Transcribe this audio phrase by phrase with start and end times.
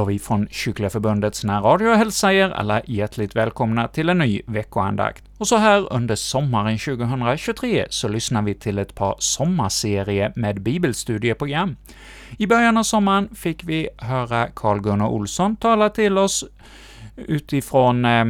[0.00, 5.24] gör vi från Kyrkliga Förbundets närradio hälsar er alla hjärtligt välkomna till en ny veckoandakt.
[5.38, 11.76] Och så här under sommaren 2023 så lyssnar vi till ett par sommarserie med bibelstudieprogram.
[12.38, 16.44] I början av sommaren fick vi höra Carl-Gunnar Olsson tala till oss
[17.16, 18.24] utifrån eh,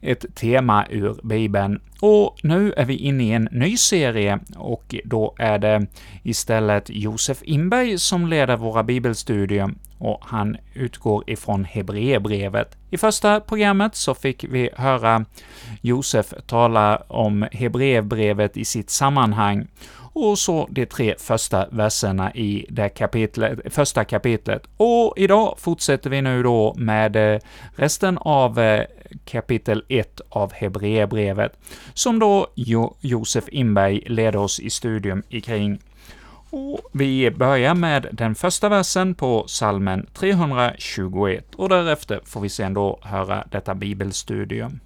[0.00, 1.80] ett tema ur Bibeln.
[2.00, 5.86] Och nu är vi inne i en ny serie, och då är det
[6.22, 12.76] istället Josef Inberg som leder våra bibelstudier, och han utgår ifrån Hebreerbrevet.
[12.90, 15.24] I första programmet så fick vi höra
[15.80, 19.66] Josef tala om Hebreerbrevet i sitt sammanhang,
[20.12, 24.62] och så de tre första verserna i det kapitlet, första kapitlet.
[24.76, 27.40] Och idag fortsätter vi nu då med eh,
[27.76, 28.84] resten av eh,
[29.24, 31.52] kapitel 1 av Hebreerbrevet,
[31.94, 35.78] som då jo Josef Inberg leder oss i studium ikring.
[36.92, 42.98] Vi börjar med den första versen på salmen 321, och därefter får vi sen då
[43.02, 44.80] höra detta bibelstudium.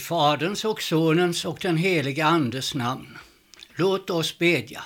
[0.00, 3.18] Faderns och Sonens och den helige Andes namn.
[3.74, 4.84] Låt oss bedja.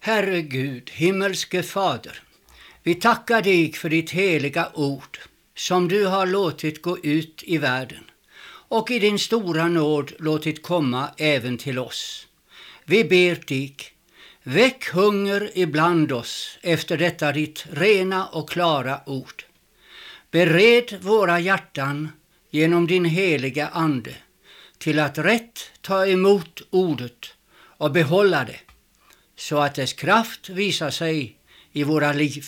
[0.00, 2.22] Herre Gud, himmelske Fader,
[2.82, 5.18] vi tackar dig för ditt heliga ord
[5.56, 8.04] som du har låtit gå ut i världen
[8.68, 12.26] och i din stora nåd låtit komma även till oss.
[12.84, 13.76] Vi ber dig,
[14.42, 19.44] väck hunger ibland oss efter detta ditt rena och klara ord.
[20.30, 22.08] Bered våra hjärtan
[22.50, 24.14] genom din heliga Ande
[24.78, 28.60] till att rätt ta emot ordet och behålla det,
[29.36, 31.36] så att dess kraft visar sig
[31.72, 32.44] i våra liv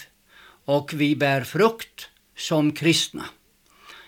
[0.65, 3.25] och vi bär frukt som kristna.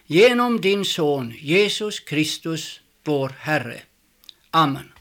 [0.07, 3.81] Genom din Son Jesus Kristus, vår Herre.
[4.51, 4.93] Amen.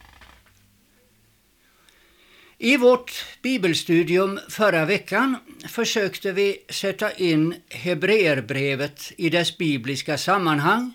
[2.58, 5.38] I vårt bibelstudium förra veckan
[5.68, 10.94] försökte vi sätta in Hebreerbrevet i dess bibliska sammanhang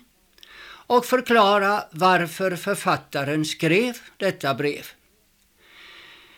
[0.89, 4.85] och förklara varför författaren skrev detta brev.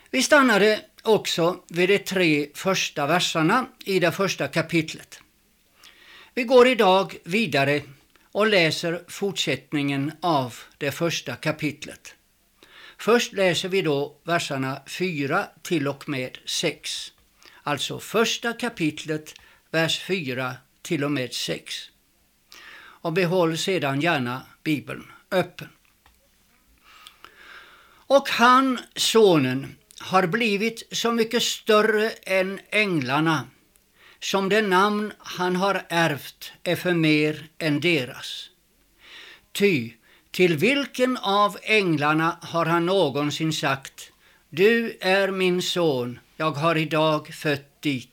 [0.10, 5.20] Vi stannade också vid de tre första verserna i det första kapitlet.
[6.34, 7.82] Vi går idag vidare
[8.32, 12.16] och läser fortsättningen av det första kapitlet.
[12.98, 17.12] Först läser vi då verserna 4 till och med 6.
[17.64, 19.34] Alltså första kapitlet,
[19.72, 21.90] vers 4 till och med 6.
[22.78, 25.70] Och behåll sedan gärna Bibeln öppen.
[28.08, 33.48] Och han, sonen, har blivit så mycket större än änglarna,
[34.20, 38.50] som det namn han har ärvt är för mer än deras.
[39.52, 39.92] Ty
[40.32, 44.12] till vilken av änglarna har han någonsin sagt
[44.50, 48.10] Du är min son, jag har idag fött dig.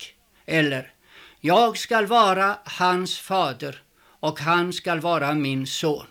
[0.47, 0.93] Eller
[1.41, 3.83] Jag skall vara hans fader
[4.21, 6.07] och han skall vara min son.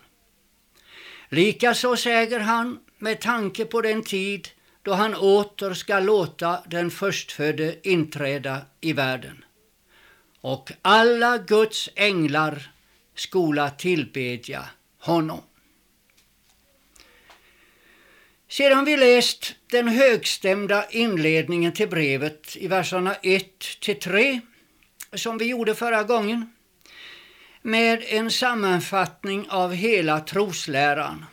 [1.30, 4.48] Likaså säger han med tanke på den tid
[4.82, 9.46] då han åter skall låta den förstfödde inträda i världen.
[10.42, 12.72] Och alla Guds änglar
[13.16, 14.66] skola tillbedja
[15.00, 15.42] honom.
[18.50, 24.40] Sedan vi läst den högstämda inledningen till brevet i verserna 1–3,
[25.14, 26.54] som vi gjorde förra gången,
[27.62, 31.26] med en sammanfattning av hela trosläran,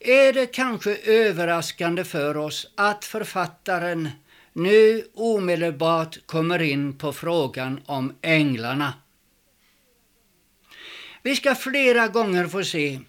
[0.00, 4.08] är det kanske överraskande för oss att författaren
[4.52, 8.94] nu omedelbart kommer in på frågan om änglarna.
[11.22, 13.00] Vi ska flera gånger få se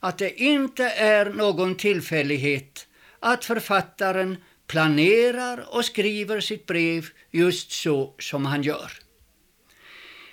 [0.00, 2.86] att det inte är någon tillfällighet
[3.20, 4.36] att författaren
[4.66, 8.92] planerar och skriver sitt brev just så som han gör.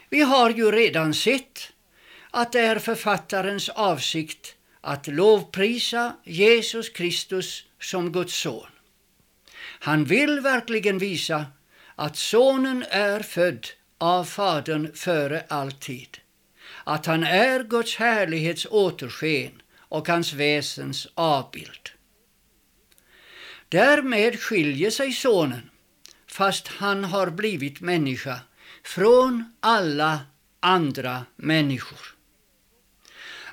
[0.09, 1.71] Vi har ju redan sett
[2.31, 8.67] att det är författarens avsikt att lovprisa Jesus Kristus som Guds son.
[9.79, 11.45] Han vill verkligen visa
[11.95, 13.67] att sonen är född
[13.97, 16.17] av Fadern före all tid
[16.83, 21.89] att han är Guds härlighets återsken och hans väsens avbild.
[23.69, 25.69] Därmed skiljer sig sonen,
[26.27, 28.39] fast han har blivit människa,
[28.83, 30.19] från alla
[30.59, 32.15] andra människor.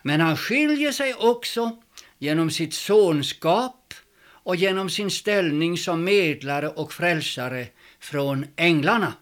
[0.03, 1.83] Men han skiljer sig också
[2.19, 7.67] genom sitt sonskap och genom sin ställning som medlare och frälsare
[8.01, 9.13] från änglarna.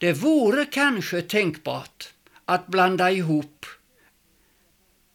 [0.00, 2.08] Det vore kanske tänkbart
[2.44, 3.66] att blanda ihop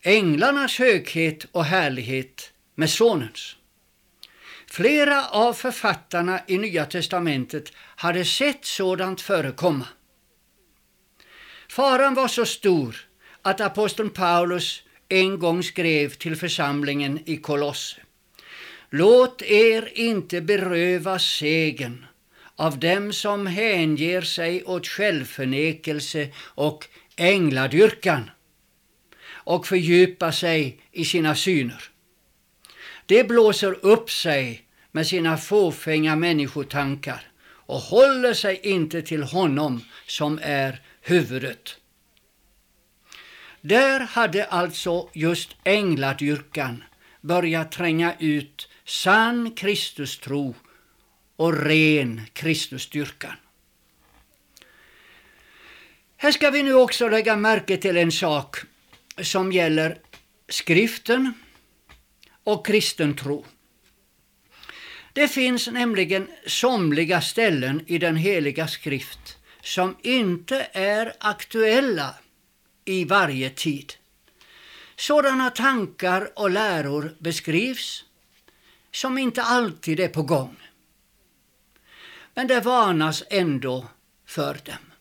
[0.01, 3.55] änglarnas höghet och härlighet med Sonens.
[4.67, 9.87] Flera av författarna i Nya testamentet hade sett sådant förekomma.
[11.69, 13.07] Faran var så stor
[13.41, 17.97] att aposteln Paulus en gång skrev till församlingen i Kolosse.
[18.89, 22.05] Låt er inte beröva segern
[22.55, 28.29] av dem som hänger sig åt självförnekelse och ängladyrkan
[29.27, 31.83] och fördjupa sig i sina syner.
[33.05, 40.39] Det blåser upp sig med sina fåfänga människotankar och håller sig inte till honom som
[40.41, 41.77] är huvudet.
[43.61, 46.83] Där hade alltså just ängladyrkan
[47.21, 50.55] börjat tränga ut sann Kristustro
[51.35, 53.35] och ren Kristusdyrkan.
[56.17, 58.57] Här ska vi nu också lägga märke till en sak
[59.21, 59.97] som gäller
[60.49, 61.33] skriften
[62.43, 63.45] och kristen tro.
[65.13, 72.15] Det finns nämligen somliga ställen i den heliga skrift som inte är aktuella
[72.85, 73.93] i varje tid.
[74.95, 78.03] Sådana tankar och läror beskrivs
[78.91, 80.57] som inte alltid är på gång.
[82.35, 83.85] Men det varnas ändå
[84.27, 84.91] för dem.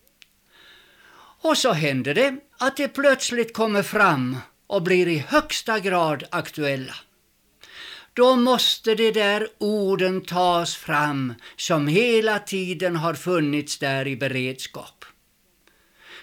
[1.41, 4.37] Och så händer det att de plötsligt kommer fram
[4.67, 6.95] och blir i högsta grad aktuella.
[8.13, 15.05] Då måste de där orden tas fram som hela tiden har funnits där i beredskap.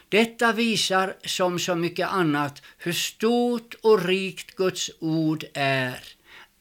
[0.09, 6.03] Detta visar som så mycket annat hur stort och rikt Guds ord är.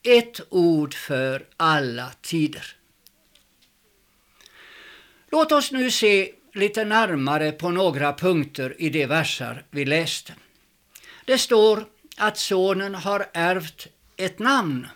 [0.02, 2.79] Ett ord för alla tider.
[5.32, 10.34] Låt oss nu se lite närmare på några punkter i de versar vi läste.
[11.25, 11.84] Det står
[12.16, 14.87] att sonen har ärvt ett namn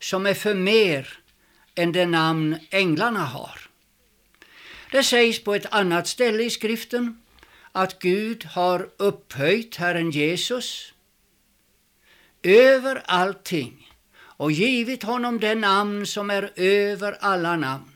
[0.00, 1.18] som är för mer
[1.74, 3.60] än det namn änglarna har.
[4.90, 7.22] Det sägs på ett annat ställe i skriften
[7.72, 10.92] att Gud har upphöjt Herren Jesus
[12.42, 17.95] över allting och givit honom det namn som är över alla namn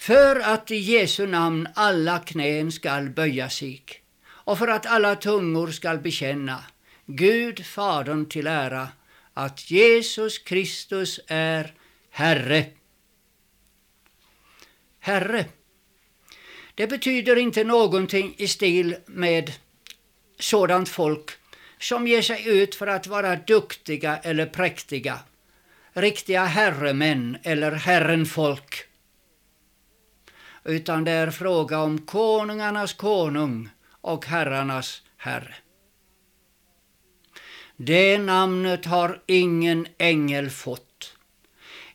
[0.00, 3.82] för att i Jesu namn alla knän skall böja sig
[4.28, 6.64] och för att alla tungor skall bekänna
[7.06, 8.88] Gud Fadern till ära
[9.34, 11.74] att Jesus Kristus är
[12.10, 12.66] Herre.
[15.00, 15.44] Herre.
[16.74, 19.52] Det betyder inte någonting i stil med
[20.38, 21.30] sådant folk
[21.78, 25.18] som ger sig ut för att vara duktiga eller präktiga,
[25.92, 28.89] riktiga herremän eller herrenfolk
[30.64, 33.68] utan det är fråga om konungarnas konung
[34.00, 35.54] och herrarnas herre.
[37.76, 41.16] Det namnet har ingen ängel fått.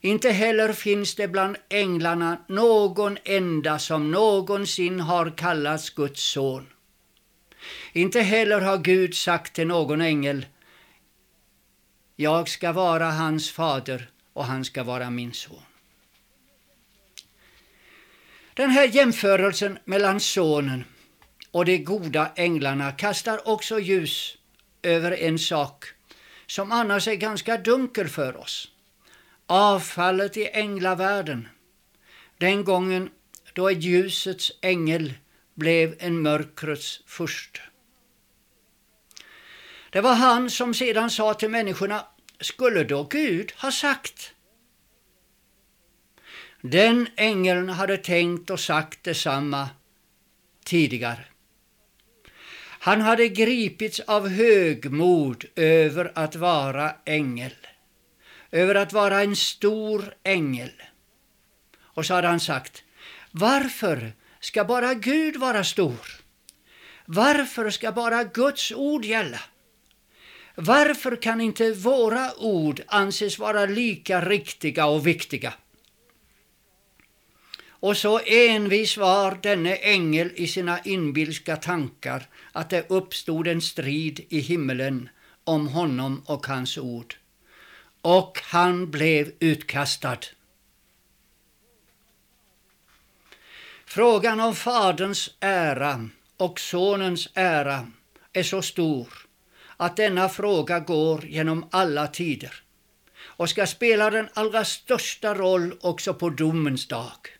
[0.02, 6.68] Inte heller finns det bland änglarna någon enda som någonsin har kallats Guds son.
[7.94, 10.46] Inte heller har Gud sagt till någon ängel,
[12.16, 15.75] jag ska vara hans fader och han ska vara min son.
[18.56, 20.84] Den här jämförelsen mellan sonen
[21.52, 24.38] och de goda änglarna kastar också ljus
[24.84, 25.86] över en sak
[26.48, 28.72] som annars är ganska dunkel för oss.
[29.48, 31.48] Avfallet i änglavärlden.
[32.38, 33.10] Den gången
[33.54, 35.14] då ljusets ängel
[35.54, 37.60] blev en mörkrets furste.
[39.90, 42.06] Det var han som sedan sa till människorna,
[42.40, 44.35] skulle då Gud ha sagt?
[46.68, 49.70] Den ängeln hade tänkt och sagt detsamma
[50.64, 51.26] tidigare.
[52.80, 57.56] Han hade gripits av högmod över att vara ängel,
[58.52, 60.72] över att vara en stor ängel.
[61.82, 62.84] Och så hade han sagt,
[63.32, 66.22] varför ska bara Gud vara stor?
[67.06, 69.40] Varför ska bara Guds ord gälla?
[70.56, 75.54] Varför kan inte våra ord anses vara lika riktiga och viktiga?
[77.80, 84.26] Och så envis var denne ängel i sina inbilska tankar att det uppstod en strid
[84.30, 85.10] i himmelen
[85.44, 87.16] om honom och hans ord.
[88.02, 90.18] Och han blev utkastad.
[93.86, 97.88] Frågan om Faderns ära och Sonens ära
[98.34, 99.08] är så stor
[99.78, 102.64] att denna fråga går genom alla tider
[103.20, 107.35] och ska spela den allra största roll också på domens dag.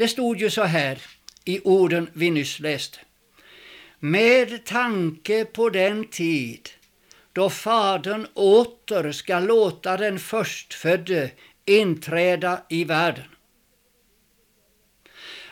[0.00, 1.02] Det stod ju så här
[1.44, 2.98] i orden vi nyss läste.
[3.98, 6.68] Med tanke på den tid
[7.32, 11.30] då Fadern åter ska låta den förstfödde
[11.64, 13.24] inträda i världen.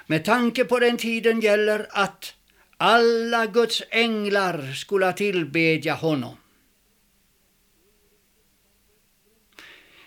[0.07, 2.35] Med tanke på den tiden gäller att
[2.77, 6.37] alla Guds änglar skola tillbedja honom.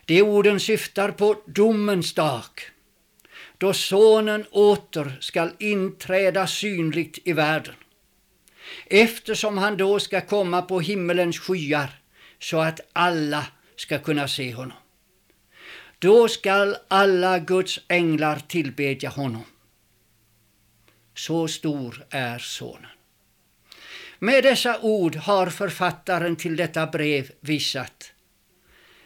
[0.06, 2.44] De orden syftar på domens dag
[3.62, 7.76] då Sonen åter skall inträda synligt i världen.
[8.86, 11.90] Eftersom han då ska komma på himmelens skyar
[12.40, 14.78] så att alla ska kunna se honom.
[16.00, 19.44] Då skall alla Guds änglar tillbedja honom.
[21.16, 22.92] Så stor är Sonen.
[24.20, 28.14] Med dessa ord har författaren till detta brev visat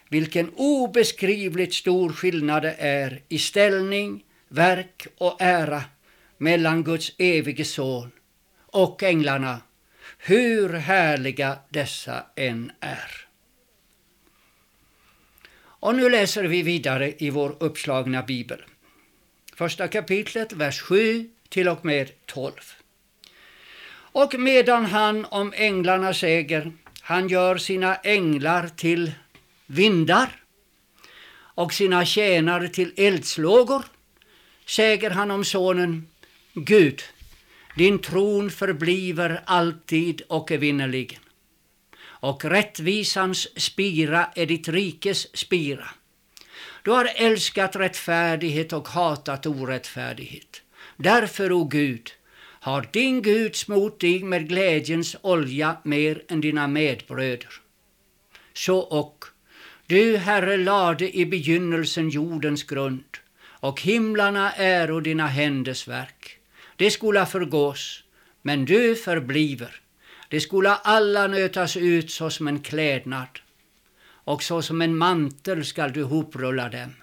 [0.09, 5.83] vilken obeskrivligt stor skillnad det är i ställning, verk och ära
[6.37, 8.11] mellan Guds evige son
[8.65, 9.61] och änglarna,
[10.17, 13.27] hur härliga dessa än är.
[15.57, 18.63] Och nu läser vi vidare i vår uppslagna bibel.
[19.55, 22.53] Första kapitlet, vers 7 till och med 12.
[24.15, 26.71] Och medan han om änglarna säger,
[27.01, 29.11] han gör sina änglar till
[29.65, 30.43] vindar
[31.37, 33.85] och sina tjänare till eldslågor,
[34.65, 36.07] säger han om sonen,
[36.53, 37.01] Gud,
[37.77, 41.19] din tron förbliver alltid och evinnerligen.
[42.03, 45.87] Och rättvisans spira är ditt rikes spira.
[46.83, 50.61] Du har älskat rättfärdighet och hatat orättfärdighet.
[50.97, 52.11] Därför, o Gud,
[52.59, 57.49] har din Gud smort dig med glädjens olja mer än dina medbröder.
[58.53, 59.25] Så och,
[59.87, 63.17] du, Herre, lade i begynnelsen jordens grund,
[63.65, 66.37] och himlarna äro dina händers verk.
[66.75, 68.03] Det skola förgås,
[68.41, 69.81] men du förbliver.
[70.29, 73.39] Det skola alla nötas ut såsom en klädnad,
[74.05, 76.93] och såsom en mantel skall du hoprulla dem.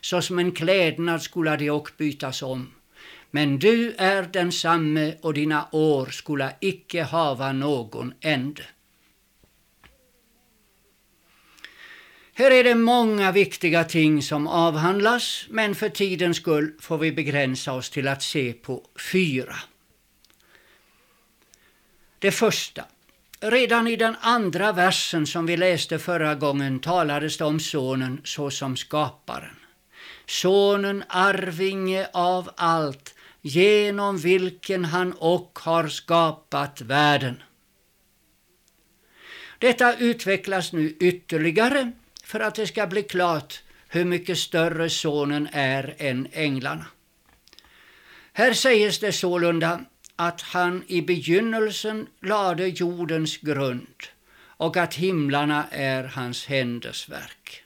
[0.00, 2.70] Såsom en klädnad skola de och bytas om.
[3.30, 8.62] Men du är densamme och dina år skola icke hava någon ände.
[12.38, 17.72] Här är det många viktiga ting som avhandlas, men för tidens skull får vi begränsa
[17.72, 19.56] oss till att se på fyra.
[22.18, 22.84] Det första.
[23.40, 28.76] Redan i den andra versen som vi läste förra gången talades det om sonen såsom
[28.76, 29.56] skaparen.
[30.26, 37.42] Sonen arvinge av allt, genom vilken han och har skapat världen.
[39.58, 41.92] Detta utvecklas nu ytterligare
[42.26, 46.86] för att det ska bli klart hur mycket större sonen är än änglarna.
[48.32, 49.80] Här sägs det sålunda
[50.16, 54.02] att han i begynnelsen lade jordens grund
[54.38, 57.62] och att himlarna är hans händers verk.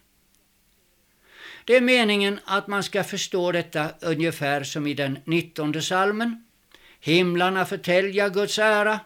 [1.64, 6.44] Det är meningen att man ska förstå detta ungefär som i den nittonde salmen.
[7.00, 9.00] Himlarna förtälja Guds ära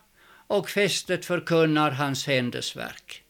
[0.47, 3.24] och fästet förkunnar hans händers verk.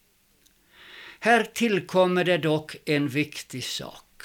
[1.25, 4.23] Här tillkommer det dock en viktig sak.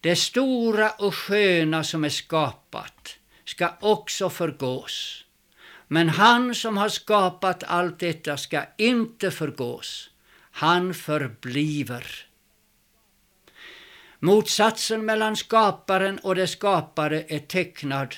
[0.00, 5.24] Det stora och sköna som är skapat ska också förgås.
[5.88, 10.10] Men han som har skapat allt detta ska inte förgås.
[10.50, 12.26] Han förbliver.
[14.18, 18.14] Motsatsen mellan skaparen och det skapade är tecknad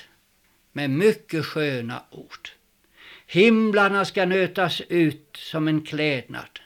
[0.71, 2.49] med mycket sköna ord.
[3.25, 6.59] Himlarna ska nötas ut som en klädnad.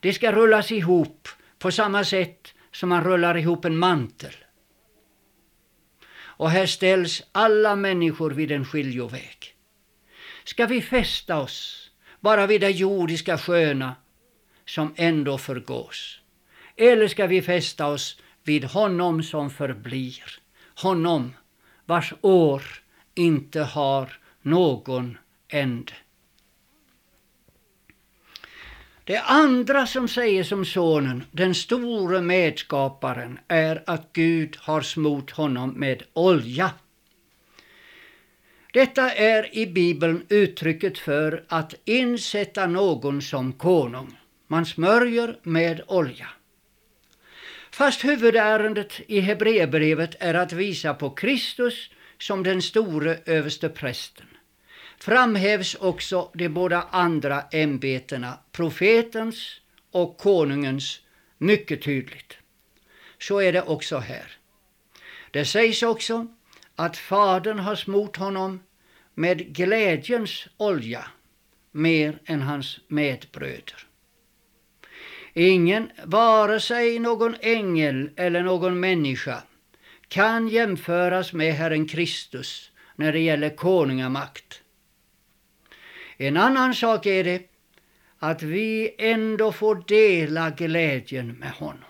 [0.00, 4.34] De ska rullas ihop på samma sätt som man rullar ihop en mantel.
[6.18, 9.54] Och här ställs alla människor vid en skiljoväg.
[10.44, 13.94] Ska vi fästa oss bara vid det jordiska sköna
[14.64, 16.20] som ändå förgås?
[16.76, 20.40] Eller ska vi fästa oss vid honom som förblir,
[20.74, 21.34] honom
[21.84, 22.62] vars år
[23.14, 25.92] inte har någon ände.
[29.06, 35.70] Det andra som säger som sonen, den store medskaparen, är att Gud har smort honom
[35.70, 36.70] med olja.
[38.72, 44.18] Detta är i Bibeln uttrycket för att insätta någon som konung.
[44.46, 46.28] Man smörjer med olja.
[47.70, 54.26] Fast huvudärendet i Hebreerbrevet är att visa på Kristus som den store överste prästen
[55.06, 59.60] framhävs också de båda andra ämbetena, profetens
[59.90, 61.00] och konungens,
[61.38, 62.36] mycket tydligt.
[63.18, 64.32] Så är det också här.
[65.30, 66.26] Det sägs också
[66.76, 68.60] att Fadern har smort honom
[69.14, 71.04] med glädjens olja
[71.72, 73.86] mer än hans medbröder.
[75.34, 79.42] Ingen, vare sig någon ängel eller någon människa,
[80.08, 84.62] kan jämföras med Herren Kristus när det gäller konungamakt.
[86.16, 87.42] En annan sak är det
[88.18, 91.84] att vi ändå får dela glädjen med honom.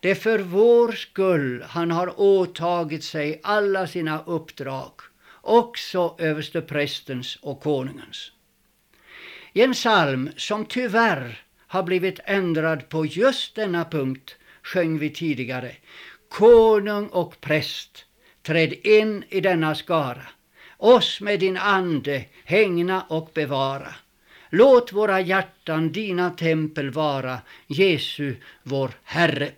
[0.00, 4.92] Det är för vår skull han har åtagit sig alla sina uppdrag,
[5.40, 8.32] också översteprästens och konungens.
[9.52, 15.72] I en psalm som tyvärr har blivit ändrad på just denna punkt sjöng vi tidigare
[16.28, 18.04] Konung och präst,
[18.42, 20.26] träd in i denna skara.
[20.78, 23.94] Oss med din ande hängna och bevara.
[24.50, 29.52] Låt våra hjärtan dina tempel vara, Jesu, vår Herre.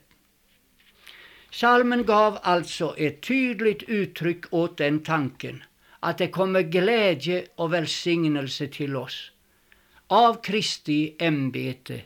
[1.51, 5.63] Salmen gav alltså ett tydligt uttryck åt den tanken
[6.01, 9.33] att det kommer glädje och välsignelse till oss
[10.07, 12.01] av Kristi ämbete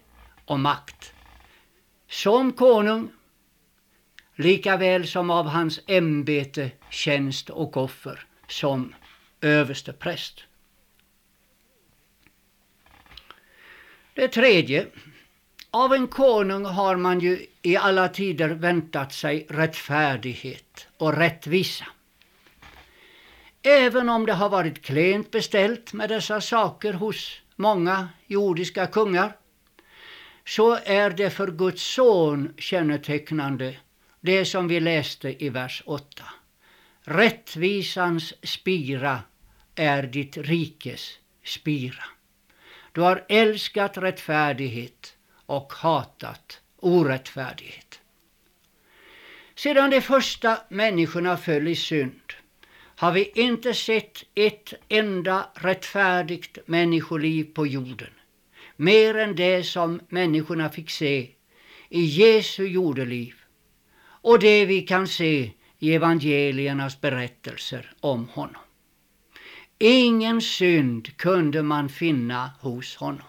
[0.44, 1.12] och makt.
[2.08, 3.08] Som konung,
[4.36, 8.94] lika väl som av hans ämbete, tjänst och offer som
[9.42, 10.44] överste präst.
[14.14, 14.86] Det tredje.
[15.70, 21.84] Av en konung har man ju i alla tider väntat sig rättfärdighet och rättvisa.
[23.62, 29.32] Även om det har varit klent beställt med dessa saker hos många jordiska kungar
[30.44, 33.76] så är det för Guds son kännetecknande
[34.20, 36.24] det som vi läste i vers 8.
[37.02, 39.20] Rättvisans spira
[39.74, 42.04] är ditt rikes spira.
[42.92, 48.00] Du har älskat rättfärdighet och hatat orättfärdighet.
[49.54, 52.32] Sedan de första människorna föll i synd
[52.96, 58.10] har vi inte sett ett enda rättfärdigt människoliv på jorden,
[58.76, 61.30] mer än det som människorna fick se
[61.88, 63.34] i Jesu jordeliv
[64.02, 68.61] och det vi kan se i evangeliernas berättelser om honom.
[69.84, 73.26] Ingen synd kunde man finna hos honom.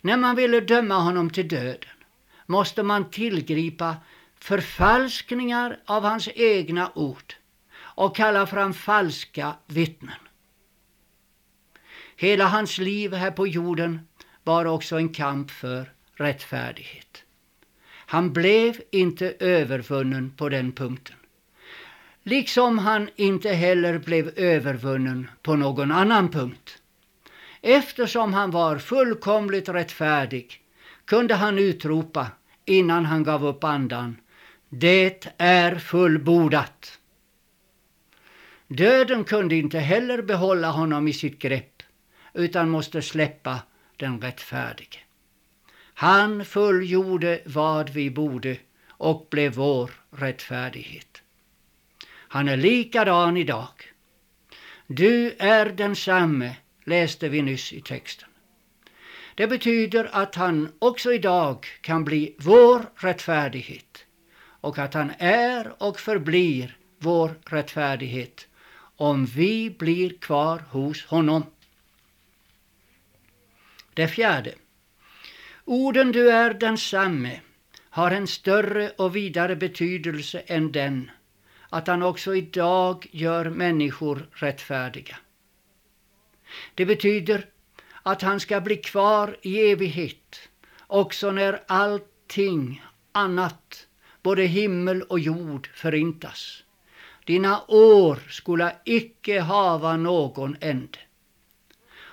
[0.00, 1.96] När man ville döma honom till döden
[2.46, 3.96] måste man tillgripa
[4.40, 7.34] förfalskningar av hans egna ord
[7.78, 10.18] och kalla fram falska vittnen.
[12.16, 14.00] Hela hans liv här på jorden
[14.44, 17.22] var också en kamp för rättfärdighet.
[18.06, 21.16] Han blev inte övervunnen på den punkten
[22.26, 26.78] liksom han inte heller blev övervunnen på någon annan punkt.
[27.62, 30.60] Eftersom han var fullkomligt rättfärdig
[31.04, 32.26] kunde han utropa
[32.64, 34.16] innan han gav upp andan
[34.68, 36.98] Det är fullbordat.
[38.68, 41.82] Döden kunde inte heller behålla honom i sitt grepp
[42.34, 43.58] utan måste släppa
[43.96, 44.98] den rättfärdige.
[45.94, 48.56] Han fullgjorde vad vi borde
[48.88, 51.15] och blev vår rättfärdighet.
[52.36, 53.92] Han är likadan idag.
[54.86, 58.28] Du är densamme, läste vi nyss i texten.
[59.34, 64.04] Det betyder att han också idag kan bli vår rättfärdighet
[64.60, 68.46] och att han är och förblir vår rättfärdighet
[68.96, 71.42] om vi blir kvar hos honom.
[73.94, 74.54] Det fjärde.
[75.64, 77.40] Orden du är densamme
[77.90, 81.10] har en större och vidare betydelse än den
[81.68, 85.16] att han också idag gör människor rättfärdiga.
[86.74, 87.46] Det betyder
[88.02, 90.48] att han ska bli kvar i evighet
[90.86, 93.86] också när allting annat,
[94.22, 96.62] både himmel och jord, förintas.
[97.24, 100.98] Dina år skola icke hava någon ände.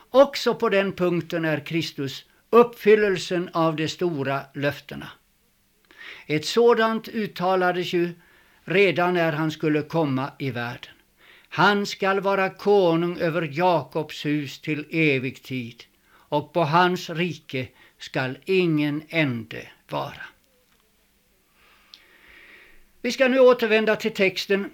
[0.10, 5.08] Också på den punkten är Kristus uppfyllelsen av de stora löftena.
[6.28, 8.14] Ett sådant uttalades ju
[8.66, 10.92] redan när han skulle komma i världen.
[11.50, 17.68] Han skall vara konung över Jakobs hus till evig tid och på hans rike
[18.00, 20.22] skall ingen ände vara.
[23.02, 24.70] Vi ska nu återvända till texten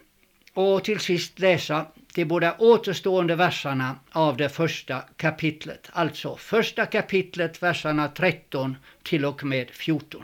[0.53, 5.89] och till sist läsa de båda återstående verserna av det första kapitlet.
[5.93, 10.23] Alltså första kapitlet, verserna 13 till och med 14.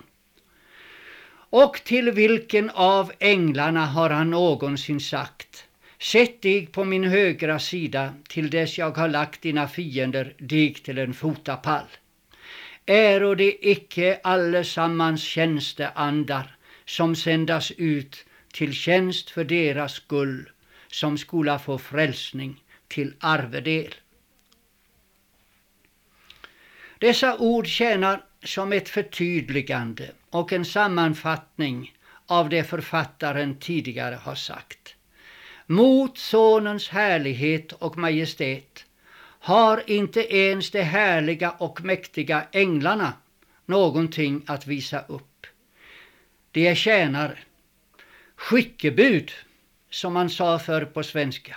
[1.57, 5.65] Och till vilken av änglarna har han någonsin sagt
[5.99, 10.97] Sätt dig på min högra sida till dess jag har lagt dina fiender dig till
[10.97, 11.85] en fotapall.
[12.85, 20.49] Äro det icke allesammans tjänsteandar som sändas ut till tjänst för deras skull
[20.87, 23.95] som skola få frälsning till arvedel.
[26.99, 31.93] Dessa ord tjänar som ett förtydligande och en sammanfattning
[32.25, 34.95] av det författaren tidigare har sagt.
[35.65, 38.85] Mot Sonens härlighet och majestät
[39.39, 43.13] har inte ens de härliga och mäktiga änglarna
[43.65, 45.47] någonting att visa upp.
[46.51, 47.37] De är tjänare,
[48.35, 49.31] skickebud,
[49.89, 51.55] som man sa förr på svenska.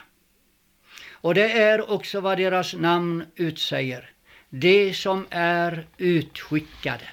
[1.11, 4.11] Och det är också vad deras namn utsäger,
[4.51, 7.09] de som är utskickade.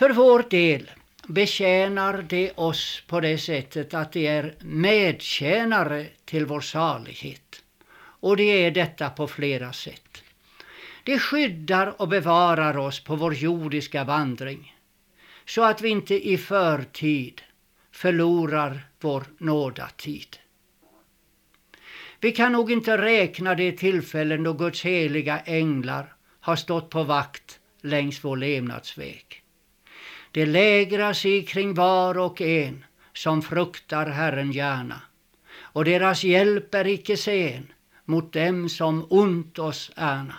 [0.00, 0.90] För vår del
[1.26, 7.62] betjänar de oss på det sättet att de är medtjänare till vår salighet.
[7.96, 10.22] Och det är detta på flera sätt.
[11.04, 14.76] De skyddar och bevarar oss på vår jordiska vandring
[15.46, 17.42] så att vi inte i förtid
[17.92, 20.36] förlorar vår nådatid.
[22.20, 27.58] Vi kan nog inte räkna de tillfällen då Guds heliga änglar har stått på vakt
[27.80, 29.39] längs vår levnadsväg.
[30.32, 35.00] De lägrar sig kring var och en som fruktar Herren gärna,
[35.58, 37.72] och deras hjälp är icke sen
[38.04, 40.38] mot dem som ont oss ärna.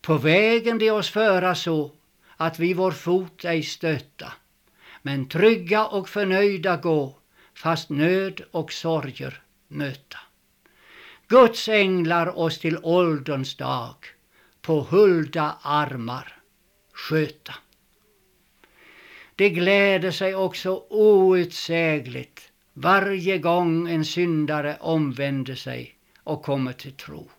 [0.00, 1.90] På vägen de oss föra så
[2.36, 4.32] att vi vår fot ej stöta,
[5.02, 7.18] men trygga och förnöjda gå,
[7.54, 10.18] fast nöd och sorger möta.
[11.28, 13.94] Guds änglar oss till ålderns dag
[14.60, 16.36] på hulda armar
[16.92, 17.54] sköta.
[19.42, 27.30] Det gläder sig också outsägligt varje gång en syndare omvänder sig och kommer till tro.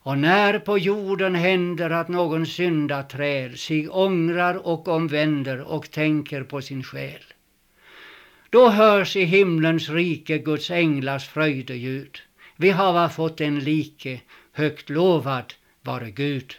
[0.00, 6.62] Och när på jorden händer att någon syndaträd sig ångrar och omvänder och tänker på
[6.62, 7.24] sin själ,
[8.50, 12.18] då hörs i himlens rike Guds änglars fröjdeljud.
[12.56, 14.20] Vi hava fått en like,
[14.52, 16.56] högt lovad vare Gud.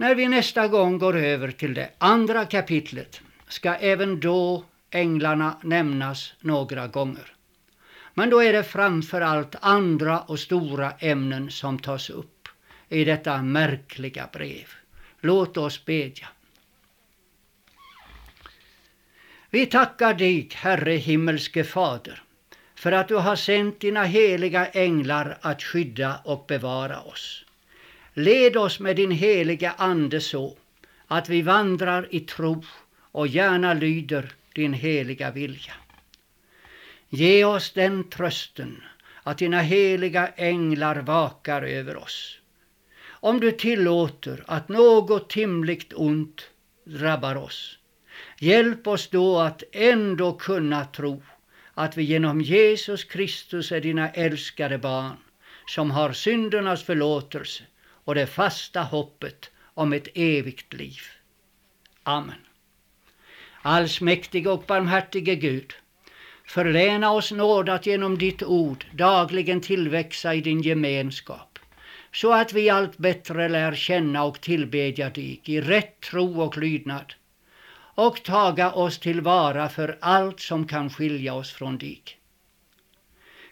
[0.00, 6.34] När vi nästa gång går över till det andra kapitlet ska även då änglarna nämnas
[6.40, 7.32] några gånger.
[8.14, 12.48] Men då är det framför allt andra och stora ämnen som tas upp
[12.88, 14.66] i detta märkliga brev.
[15.20, 16.28] Låt oss bedja.
[19.50, 22.22] Vi tackar dig, Herre himmelske Fader,
[22.74, 27.44] för att du har sänt dina heliga änglar att skydda och bevara oss.
[28.20, 30.56] Led oss med din heliga Ande så
[31.06, 32.64] att vi vandrar i tro
[33.12, 35.72] och gärna lyder din heliga vilja.
[37.08, 38.82] Ge oss den trösten
[39.22, 42.38] att dina heliga änglar vakar över oss.
[43.06, 46.50] Om du tillåter att något timligt ont
[46.84, 47.78] drabbar oss,
[48.38, 51.22] hjälp oss då att ändå kunna tro
[51.74, 55.16] att vi genom Jesus Kristus är dina älskade barn
[55.66, 57.64] som har syndernas förlåtelse
[58.04, 61.00] och det fasta hoppet om ett evigt liv.
[62.02, 62.36] Amen.
[63.62, 65.72] Allsmäktige och barmhärtige Gud,
[66.44, 71.58] förläna oss nåd att genom ditt ord dagligen tillväxa i din gemenskap,
[72.12, 77.14] så att vi allt bättre lär känna och tillbedja dig i rätt tro och lydnad
[77.94, 82.02] och taga oss tillvara för allt som kan skilja oss från dig.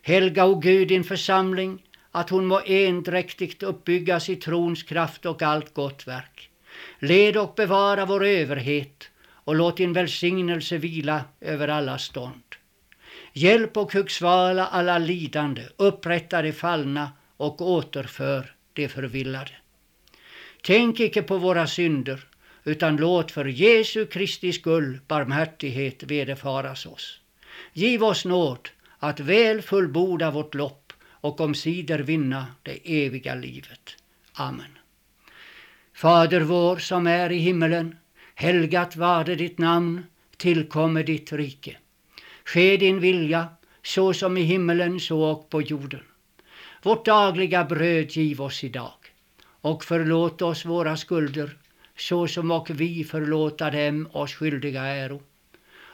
[0.02, 1.82] Helga, o Gud, din församling,
[2.18, 6.50] att hon må endräktigt uppbyggas i trons kraft och allt gott verk.
[6.98, 9.10] Led och bevara vår överhet
[9.44, 12.42] och låt din välsignelse vila över alla stånd.
[13.32, 19.52] Hjälp och hugsvala alla lidande, upprätta de fallna och återför de förvillade.
[20.62, 22.20] Tänk icke på våra synder,
[22.64, 27.20] utan låt för Jesu Kristi skull barmhärtighet vederfaras oss.
[27.72, 30.87] Giv oss nåd att väl fullborda vårt lopp
[31.20, 33.96] och omsider vinna det eviga livet.
[34.32, 34.78] Amen.
[35.94, 37.96] Fader vår som är i himmelen,
[38.34, 40.04] helgat varde ditt namn,
[40.36, 41.76] Tillkomme ditt rike.
[42.44, 43.48] Ske din vilja,
[43.82, 46.02] så som i himmelen så och på jorden.
[46.82, 48.98] Vårt dagliga bröd giv oss idag
[49.60, 51.56] och förlåt oss våra skulder
[51.96, 55.22] så som och vi förlåta dem oss skyldiga äro.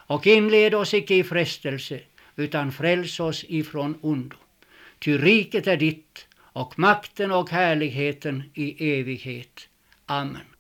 [0.07, 2.01] Och inled oss icke i frestelse
[2.37, 4.37] utan fräls oss ifrån ondo.
[4.99, 9.69] Ty riket är ditt och makten och härligheten i evighet.
[10.07, 10.54] Amen.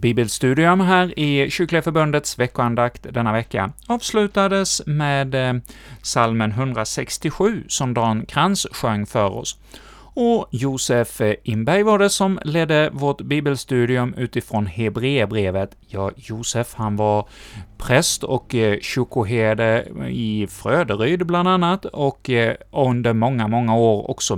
[0.00, 5.54] Bibelstudium här i Kyrkliga Förbundets veckoandakt denna vecka avslutades med eh,
[6.02, 9.58] salmen 167 som Dan Krantz sjöng för oss.
[10.14, 15.76] Och Josef eh, Inberg var det som ledde vårt bibelstudium utifrån Hebreerbrevet.
[15.86, 17.28] Ja, Josef han var
[17.78, 22.30] präst och eh, kyrkoherde i Fröderyd bland annat, och
[22.72, 24.36] under många, många år också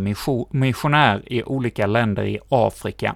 [0.50, 3.14] missionär i olika länder i Afrika.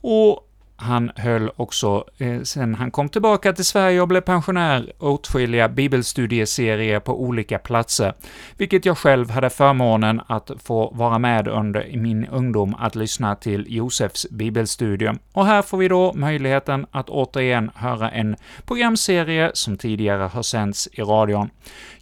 [0.00, 0.48] Och
[0.82, 7.00] han höll också, eh, sen han kom tillbaka till Sverige och blev pensionär, åtskilliga bibelstudieserier
[7.00, 8.14] på olika platser,
[8.56, 13.36] vilket jag själv hade förmånen att få vara med under i min ungdom att lyssna
[13.36, 15.18] till Josefs bibelstudium.
[15.32, 20.88] Och här får vi då möjligheten att återigen höra en programserie som tidigare har sänts
[20.92, 21.50] i radion.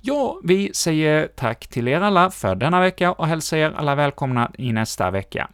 [0.01, 4.51] Ja, vi säger tack till er alla för denna vecka och hälsar er alla välkomna
[4.59, 5.51] i nästa vecka.